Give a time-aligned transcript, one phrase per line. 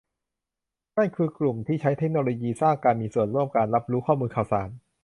[0.97, 4.69] นั่นคือกลุ่มที่ใช้เทคโนโลยีสร้างการมีส่วนร่วม การรับรู้ข้อมูลข่าวสาร